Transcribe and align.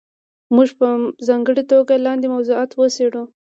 موږ 0.55 0.69
به 0.77 0.77
په 0.79 0.87
ځانګړې 1.27 1.63
توګه 1.71 1.93
لاندې 2.05 2.27
موضوعات 2.35 2.71
وڅېړو. 2.73 3.23